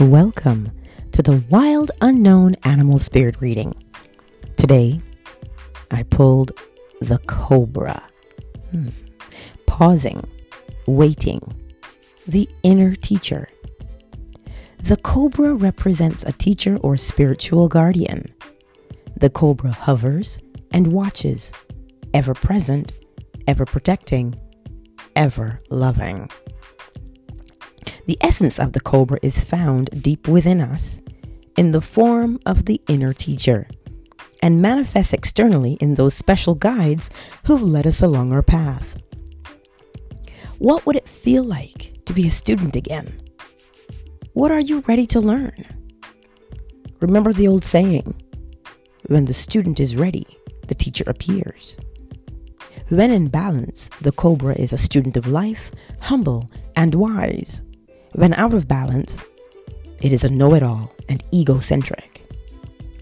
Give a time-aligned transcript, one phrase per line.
[0.00, 0.72] Welcome
[1.12, 3.72] to the Wild Unknown Animal Spirit reading.
[4.56, 5.00] Today,
[5.92, 6.50] I pulled
[7.00, 8.02] the cobra.
[8.72, 8.88] Hmm.
[9.66, 10.26] Pausing,
[10.86, 11.40] waiting,
[12.26, 13.48] the inner teacher.
[14.82, 18.34] The cobra represents a teacher or spiritual guardian.
[19.16, 20.40] The cobra hovers
[20.72, 21.52] and watches,
[22.12, 22.92] ever present,
[23.46, 24.34] ever protecting,
[25.14, 26.28] ever loving.
[28.06, 31.00] The essence of the cobra is found deep within us
[31.56, 33.66] in the form of the inner teacher
[34.42, 37.10] and manifests externally in those special guides
[37.46, 39.00] who've led us along our path.
[40.58, 43.22] What would it feel like to be a student again?
[44.34, 45.64] What are you ready to learn?
[47.00, 48.14] Remember the old saying
[49.06, 50.26] when the student is ready,
[50.68, 51.76] the teacher appears.
[52.88, 57.62] When in balance, the cobra is a student of life, humble and wise.
[58.14, 59.20] When out of balance,
[60.00, 62.24] it is a know it all and egocentric.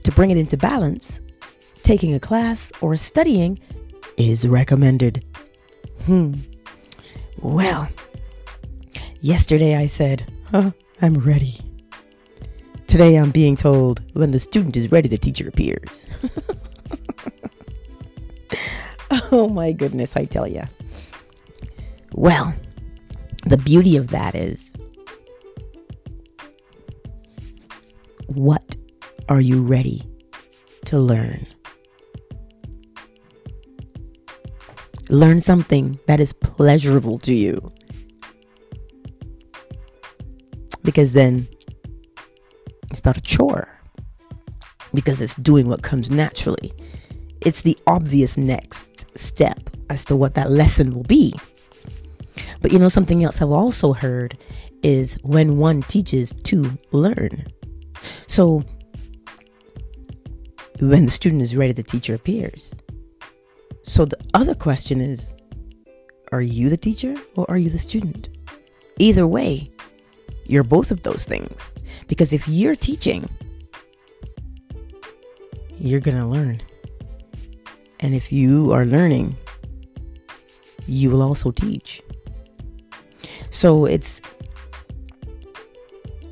[0.04, 1.20] To bring it into balance,
[1.82, 3.58] taking a class or studying
[4.16, 5.22] is recommended.
[6.06, 6.32] Hmm.
[7.40, 7.88] Well,
[9.20, 10.70] yesterday I said, huh,
[11.02, 11.58] I'm ready.
[12.86, 16.06] Today I'm being told when the student is ready, the teacher appears.
[19.30, 20.62] oh my goodness, I tell you.
[22.14, 22.54] Well,
[23.44, 24.72] the beauty of that is
[28.34, 28.76] What
[29.28, 30.00] are you ready
[30.86, 31.46] to learn?
[35.10, 37.70] Learn something that is pleasurable to you.
[40.82, 41.46] Because then
[42.90, 43.68] it's not a chore.
[44.94, 46.72] Because it's doing what comes naturally.
[47.42, 51.34] It's the obvious next step as to what that lesson will be.
[52.62, 54.38] But you know, something else I've also heard
[54.82, 57.52] is when one teaches to learn.
[58.26, 58.64] So,
[60.80, 62.74] when the student is ready, the teacher appears.
[63.82, 65.28] So, the other question is
[66.32, 68.30] are you the teacher or are you the student?
[68.98, 69.70] Either way,
[70.46, 71.72] you're both of those things.
[72.08, 73.28] Because if you're teaching,
[75.78, 76.62] you're going to learn.
[78.00, 79.36] And if you are learning,
[80.86, 82.02] you will also teach.
[83.50, 84.20] So it's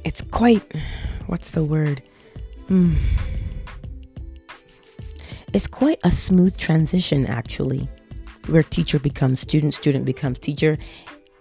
[0.05, 0.63] it's quite
[1.31, 2.03] what's the word?
[2.67, 2.97] Hmm.
[5.53, 7.89] It's quite a smooth transition, actually,
[8.47, 10.77] where teacher becomes student, student becomes teacher.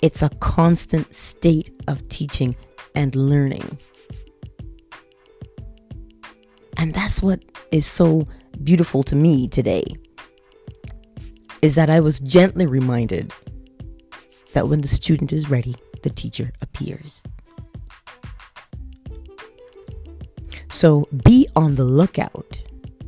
[0.03, 2.55] It's a constant state of teaching
[2.93, 3.79] and learning.
[6.77, 8.25] And that's what is so
[8.63, 9.83] beautiful to me today
[11.61, 13.33] is that I was gently reminded
[14.53, 17.23] that when the student is ready, the teacher appears.
[20.71, 22.61] So be on the lookout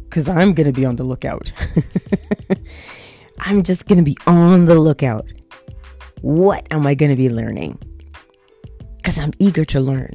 [0.04, 1.52] because I'm going to be on the lookout.
[3.40, 5.26] I'm just going to be on the lookout.
[6.22, 7.80] What am I going to be learning?
[8.98, 10.12] Because I'm eager to learn.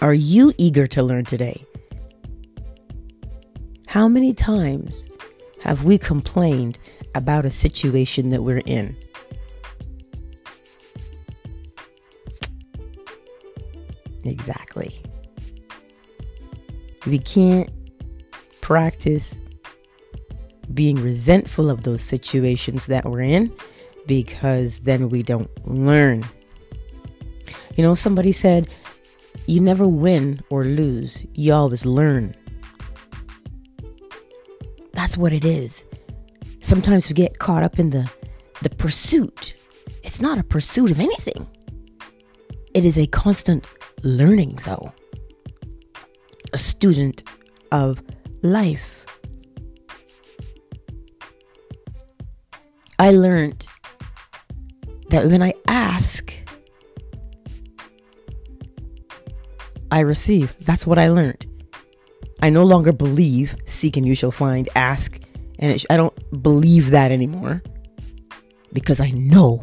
[0.00, 1.64] Are you eager to learn today?
[3.86, 5.08] How many times
[5.60, 6.78] have we complained
[7.14, 8.94] about a situation that we're in?
[14.24, 15.00] Exactly.
[17.06, 17.70] We can't
[18.60, 19.38] practice
[20.74, 23.52] being resentful of those situations that we're in
[24.06, 26.24] because then we don't learn.
[27.76, 28.68] You know, somebody said,
[29.46, 32.34] you never win or lose, you always learn.
[34.92, 35.84] That's what it is.
[36.60, 38.10] Sometimes we get caught up in the,
[38.62, 39.54] the pursuit.
[40.02, 41.46] It's not a pursuit of anything,
[42.74, 43.66] it is a constant
[44.02, 44.92] learning, though
[46.52, 47.22] a student
[47.72, 48.02] of
[48.42, 49.04] life.
[52.98, 53.66] I learned
[55.10, 56.34] that when I ask,
[59.90, 60.56] I receive.
[60.60, 61.46] That's what I learned.
[62.42, 65.18] I no longer believe, seek and you shall find, ask,
[65.58, 67.62] and sh- I don't believe that anymore
[68.72, 69.60] because I know.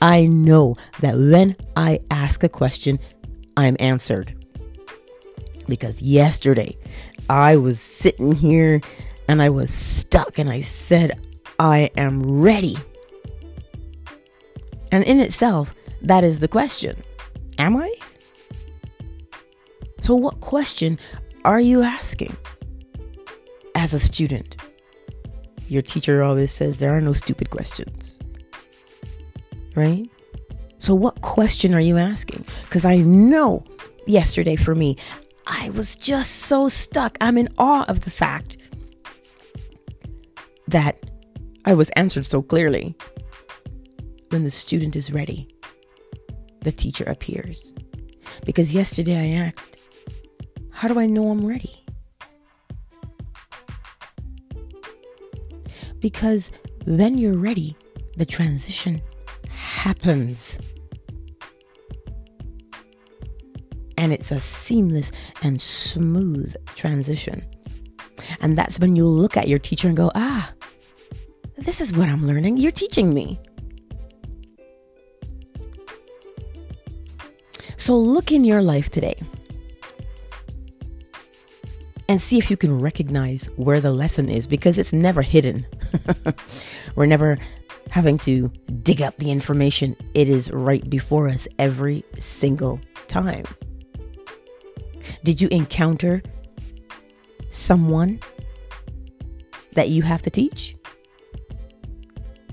[0.00, 2.98] I know that when I ask a question,
[3.56, 4.43] I'm answered
[5.66, 6.76] because yesterday
[7.28, 8.80] I was sitting here
[9.28, 11.18] and I was stuck and I said,
[11.58, 12.76] I am ready.
[14.92, 17.02] And in itself, that is the question
[17.58, 17.94] Am I?
[20.00, 20.98] So, what question
[21.44, 22.36] are you asking
[23.74, 24.56] as a student?
[25.68, 28.18] Your teacher always says there are no stupid questions,
[29.74, 30.08] right?
[30.78, 32.44] So, what question are you asking?
[32.64, 33.64] Because I know
[34.06, 34.96] yesterday for me,
[35.46, 37.16] I was just so stuck.
[37.20, 38.56] I'm in awe of the fact
[40.68, 40.98] that
[41.64, 42.96] I was answered so clearly.
[44.30, 45.48] When the student is ready,
[46.62, 47.72] the teacher appears.
[48.44, 49.76] Because yesterday I asked,
[50.70, 51.84] How do I know I'm ready?
[56.00, 56.50] Because
[56.84, 57.76] when you're ready,
[58.16, 59.00] the transition
[59.48, 60.58] happens.
[64.04, 65.10] And it's a seamless
[65.42, 67.42] and smooth transition.
[68.42, 70.52] And that's when you look at your teacher and go, ah,
[71.56, 72.58] this is what I'm learning.
[72.58, 73.40] You're teaching me.
[77.78, 79.18] So look in your life today
[82.06, 85.64] and see if you can recognize where the lesson is because it's never hidden.
[86.94, 87.38] We're never
[87.88, 88.50] having to
[88.82, 92.78] dig up the information, it is right before us every single
[93.08, 93.44] time.
[95.22, 96.22] Did you encounter
[97.48, 98.20] someone
[99.72, 100.76] that you have to teach?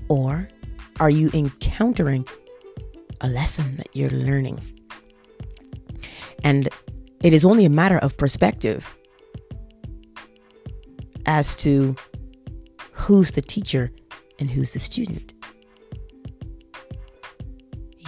[0.08, 0.48] Or
[1.00, 2.26] are you encountering
[3.20, 4.60] a lesson that you're learning?
[6.44, 6.68] And
[7.22, 8.96] it is only a matter of perspective
[11.26, 11.96] as to
[12.92, 13.90] who's the teacher
[14.38, 15.31] and who's the student.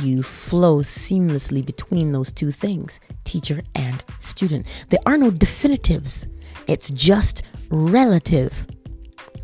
[0.01, 4.67] You flow seamlessly between those two things, teacher and student.
[4.91, 6.27] There are no definitives,
[6.67, 8.67] it's just relative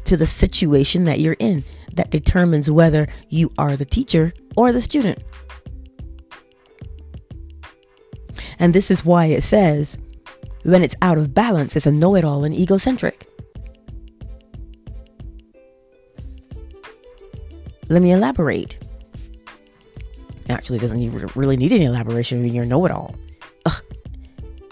[0.04, 1.62] to the situation that you're in
[1.92, 5.22] that determines whether you are the teacher or the student.
[8.58, 9.98] And this is why it says
[10.64, 13.26] when it's out of balance, it's a know it all and egocentric.
[17.88, 18.78] Let me elaborate.
[20.60, 23.14] Actually, doesn't even really need any elaboration when you're know it all.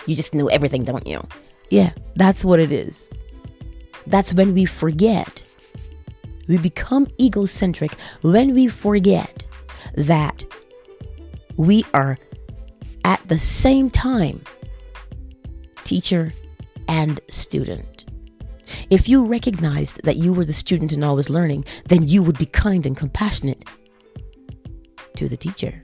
[0.06, 1.26] You just know everything, don't you?
[1.70, 3.08] Yeah, that's what it is.
[4.06, 5.42] That's when we forget.
[6.46, 9.46] We become egocentric when we forget
[9.94, 10.44] that
[11.56, 12.18] we are
[13.06, 14.42] at the same time
[15.84, 16.34] teacher
[16.86, 18.04] and student.
[18.90, 22.44] If you recognized that you were the student and always learning, then you would be
[22.44, 23.64] kind and compassionate
[25.18, 25.82] to the teacher.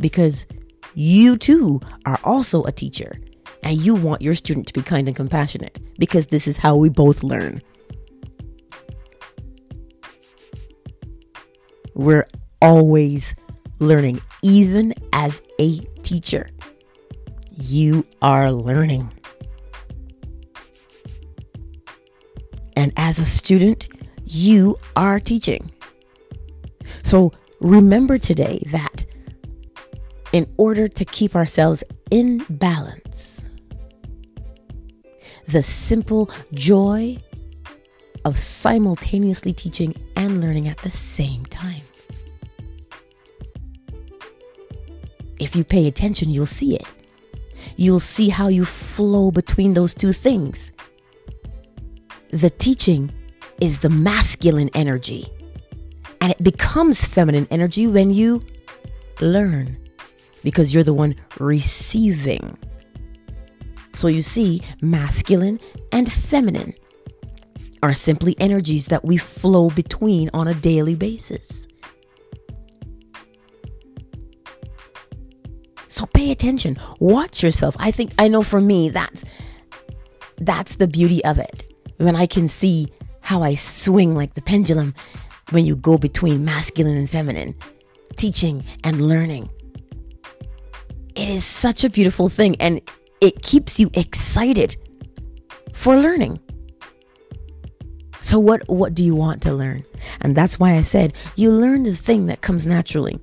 [0.00, 0.46] Because
[0.94, 3.16] you too are also a teacher
[3.62, 6.88] and you want your student to be kind and compassionate because this is how we
[6.88, 7.62] both learn.
[11.94, 12.26] We're
[12.62, 13.34] always
[13.78, 16.48] learning, even as a teacher.
[17.52, 19.12] You are learning.
[22.74, 23.88] And as a student,
[24.24, 25.70] you are teaching.
[27.02, 29.06] So remember today that
[30.32, 33.48] in order to keep ourselves in balance,
[35.46, 37.18] the simple joy
[38.24, 41.82] of simultaneously teaching and learning at the same time.
[45.38, 46.84] If you pay attention, you'll see it.
[47.76, 50.70] You'll see how you flow between those two things.
[52.30, 53.10] The teaching
[53.60, 55.26] is the masculine energy,
[56.20, 58.42] and it becomes feminine energy when you
[59.20, 59.78] learn
[60.42, 62.56] because you're the one receiving.
[63.94, 65.60] So you see, masculine
[65.92, 66.74] and feminine
[67.82, 71.66] are simply energies that we flow between on a daily basis.
[75.88, 76.78] So pay attention.
[77.00, 77.76] Watch yourself.
[77.78, 79.24] I think I know for me that's
[80.38, 81.74] that's the beauty of it.
[81.96, 82.88] When I can see
[83.20, 84.94] how I swing like the pendulum
[85.50, 87.54] when you go between masculine and feminine,
[88.16, 89.50] teaching and learning.
[91.14, 92.80] It is such a beautiful thing and
[93.20, 94.76] it keeps you excited
[95.72, 96.40] for learning.
[98.20, 99.84] So what what do you want to learn?
[100.20, 103.18] And that's why I said you learn the thing that comes naturally.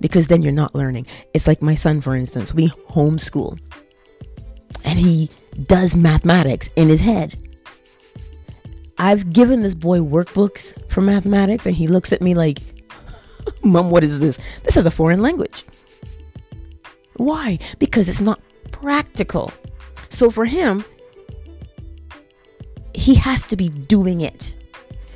[0.00, 1.06] Because then you're not learning.
[1.34, 3.58] It's like my son for instance, we homeschool.
[4.84, 5.30] And he
[5.66, 7.45] does mathematics in his head.
[8.98, 12.60] I've given this boy workbooks for mathematics and he looks at me like,
[13.62, 14.38] "Mom, what is this?
[14.64, 15.64] This is a foreign language."
[17.16, 17.58] Why?
[17.78, 18.40] Because it's not
[18.72, 19.52] practical.
[20.08, 20.84] So for him,
[22.94, 24.54] he has to be doing it.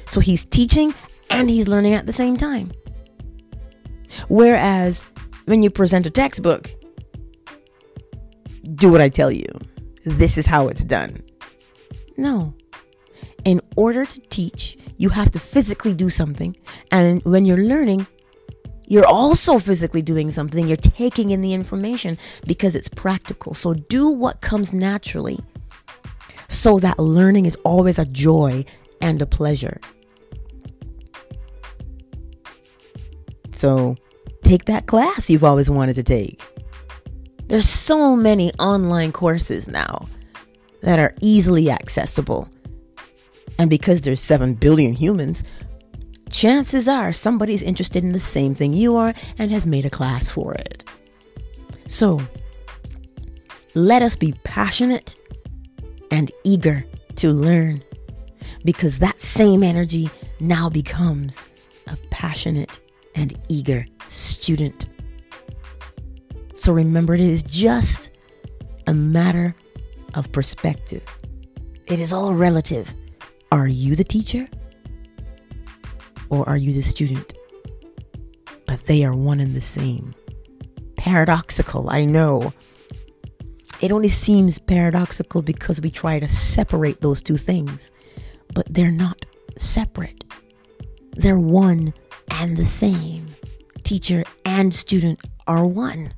[0.06, 0.94] So he's teaching
[1.30, 2.72] and he's learning at the same time.
[4.28, 5.04] Whereas
[5.46, 6.70] when you present a textbook,
[8.74, 9.46] do what I tell you.
[10.04, 11.22] This is how it's done.
[12.16, 12.54] No.
[13.44, 16.56] In order to teach, you have to physically do something.
[16.90, 18.06] And when you're learning,
[18.86, 20.66] you're also physically doing something.
[20.66, 23.54] You're taking in the information because it's practical.
[23.54, 25.38] So do what comes naturally
[26.48, 28.64] so that learning is always a joy
[29.00, 29.80] and a pleasure.
[33.52, 33.96] So
[34.42, 36.42] take that class you've always wanted to take.
[37.46, 40.06] There's so many online courses now
[40.82, 42.48] that are easily accessible.
[43.60, 45.44] And because there's 7 billion humans,
[46.30, 50.30] chances are somebody's interested in the same thing you are and has made a class
[50.30, 50.82] for it.
[51.86, 52.22] So,
[53.74, 55.14] let us be passionate
[56.10, 56.86] and eager
[57.16, 57.82] to learn
[58.64, 60.08] because that same energy
[60.40, 61.38] now becomes
[61.86, 62.80] a passionate
[63.14, 64.88] and eager student.
[66.54, 68.10] So remember, it is just
[68.86, 69.54] a matter
[70.14, 71.02] of perspective.
[71.86, 72.90] It is all relative.
[73.52, 74.48] Are you the teacher?
[76.28, 77.34] Or are you the student?
[78.66, 80.14] But they are one and the same.
[80.96, 82.52] Paradoxical, I know.
[83.80, 87.90] It only seems paradoxical because we try to separate those two things,
[88.54, 89.26] but they're not
[89.56, 90.24] separate.
[91.16, 91.92] They're one
[92.30, 93.26] and the same.
[93.82, 96.12] Teacher and student are one.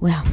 [0.00, 0.24] Well,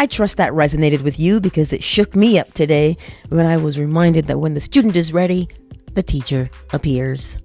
[0.00, 2.96] I trust that resonated with you because it shook me up today
[3.28, 5.46] when I was reminded that when the student is ready,
[5.92, 7.36] the teacher appears.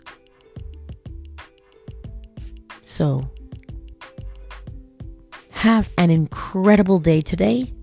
[2.81, 3.29] So,
[5.51, 7.74] have an incredible day today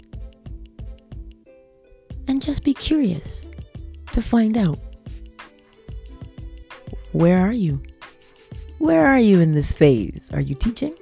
[2.26, 3.46] and just be curious
[4.12, 4.78] to find out
[7.12, 7.82] where are you?
[8.78, 10.30] Where are you in this phase?
[10.32, 10.96] Are you teaching?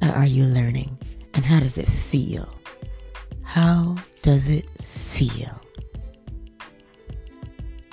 [0.00, 0.96] Or are you learning?
[1.34, 2.59] And how does it feel?
[3.50, 5.60] How does it feel?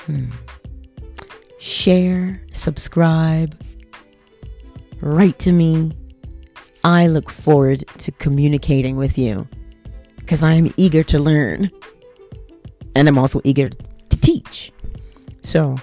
[0.01, 0.29] Hmm.
[1.57, 3.59] Share, subscribe,
[5.01, 5.93] write to me.
[6.83, 9.47] I look forward to communicating with you
[10.17, 11.71] because I am eager to learn
[12.93, 14.71] and I'm also eager to teach.
[15.41, 15.75] So,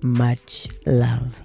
[0.00, 1.43] much love.